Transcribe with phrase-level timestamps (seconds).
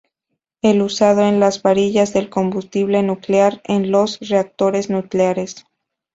[0.63, 5.63] Es usado en las varillas del combustible nuclear en los reactores nucleares.